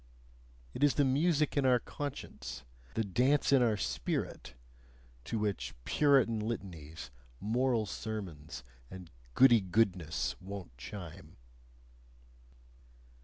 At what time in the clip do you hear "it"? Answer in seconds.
0.73-0.83